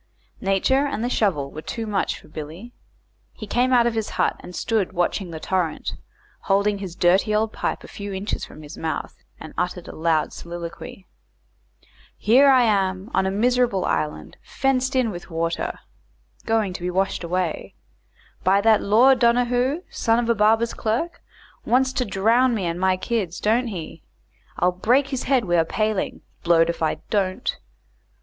Nature 0.41 0.87
and 0.87 1.03
the 1.03 1.09
shovel 1.11 1.51
were 1.51 1.61
too 1.61 1.85
much 1.85 2.19
for 2.19 2.27
Billy. 2.27 2.73
He 3.33 3.45
came 3.45 3.71
out 3.71 3.85
of 3.85 3.93
his 3.93 4.09
hut, 4.17 4.35
and 4.39 4.55
stood 4.55 4.93
watching 4.93 5.29
the 5.29 5.39
torrent, 5.39 5.95
holding 6.45 6.79
his 6.79 6.95
dirty 6.95 7.35
old 7.35 7.53
pipe 7.53 7.83
a 7.83 7.87
few 7.87 8.11
inches 8.11 8.43
from 8.43 8.63
his 8.63 8.79
mouth, 8.79 9.15
and 9.39 9.53
uttered 9.59 9.87
a 9.87 9.95
loud 9.95 10.33
soliloquy: 10.33 11.05
"Here 12.17 12.49
I 12.49 12.63
am 12.63 13.11
on 13.13 13.27
a 13.27 13.29
miserable 13.29 13.85
island 13.85 14.37
fenced 14.41 14.95
in 14.95 15.11
with 15.11 15.29
water 15.29 15.77
going 16.47 16.73
to 16.73 16.81
be 16.81 16.89
washed 16.89 17.23
away 17.23 17.75
by 18.43 18.59
that 18.59 18.81
Lord 18.81 19.19
Donahoo, 19.19 19.83
son 19.91 20.17
of 20.17 20.27
a 20.27 20.33
barber's 20.33 20.73
clerk 20.73 21.21
wants 21.63 21.93
to 21.93 22.05
drown 22.05 22.55
me 22.55 22.65
and 22.65 22.79
my 22.79 22.97
kids 22.97 23.39
don't 23.39 23.67
he 23.67 24.01
I'll 24.57 24.71
break 24.71 25.09
his 25.09 25.25
head 25.25 25.45
wi' 25.45 25.57
a 25.59 25.63
paling 25.63 26.21
blowed 26.43 26.71
if 26.71 26.81
I 26.81 26.95
don't." 27.11 27.55